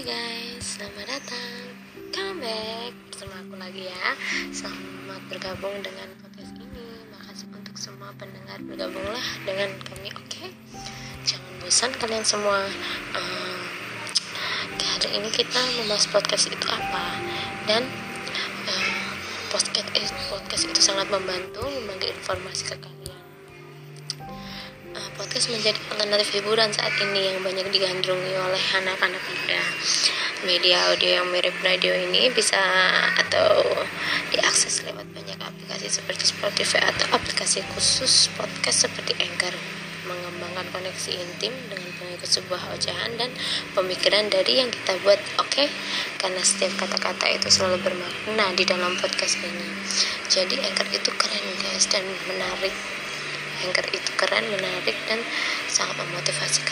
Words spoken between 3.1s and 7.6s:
bersama aku lagi ya. Selamat bergabung dengan podcast ini. Makasih